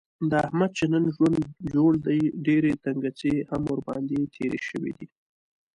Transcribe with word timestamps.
د 0.29 0.31
احمد 0.47 0.71
چې 0.77 0.85
نن 0.93 1.03
ژوند 1.15 1.39
جوړ 1.73 1.91
دی، 2.05 2.21
ډېر 2.45 2.63
تنګڅۍ 2.83 3.35
هم 3.49 3.61
ورباندې 3.71 4.19
تېرې 4.35 4.59
شوي 4.69 4.91
دي. 4.97 5.07